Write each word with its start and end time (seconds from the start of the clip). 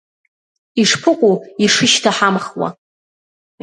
Ишԥыкәу 0.81 1.33
ишышьҭаҳамхуа! 1.63 2.67